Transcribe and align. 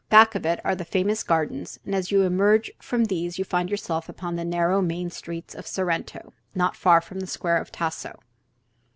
Back 0.09 0.33
of 0.33 0.47
it 0.47 0.59
are 0.65 0.73
the 0.73 0.83
famous 0.83 1.21
gardens, 1.21 1.79
and 1.85 1.93
as 1.93 2.09
you 2.09 2.23
emerge 2.23 2.71
from 2.79 3.05
these 3.05 3.37
you 3.37 3.45
find 3.45 3.69
yourself 3.69 4.09
upon 4.09 4.35
the 4.35 4.43
narrow 4.43 4.81
main 4.81 5.11
street 5.11 5.53
of 5.53 5.67
Sorrento, 5.67 6.33
not 6.55 6.75
far 6.75 7.01
from 7.01 7.19
the 7.19 7.27
Square 7.27 7.57
of 7.57 7.71
Tasso. 7.71 8.19